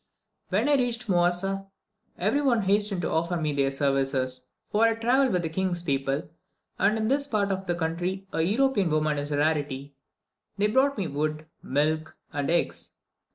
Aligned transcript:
When 0.49 0.67
I 0.67 0.77
reached 0.77 1.07
Moasa, 1.07 1.67
every 2.17 2.41
one 2.41 2.63
hastened 2.63 3.03
to 3.03 3.11
offer 3.11 3.37
me 3.37 3.53
their 3.53 3.69
services 3.69 4.49
for 4.71 4.85
I 4.85 4.95
travelled 4.95 5.31
with 5.31 5.43
the 5.43 5.49
king's 5.49 5.83
people, 5.83 6.23
and 6.79 6.97
in 6.97 7.07
this 7.07 7.27
part 7.27 7.51
of 7.51 7.67
the 7.67 7.75
country 7.75 8.25
a 8.33 8.41
European 8.41 8.89
woman 8.89 9.19
is 9.19 9.31
a 9.31 9.37
rarity. 9.37 9.93
They 10.57 10.65
brought 10.65 10.97
me 10.97 11.05
wood, 11.05 11.45
milk, 11.61 12.17
and 12.33 12.49
eggs. 12.49 12.93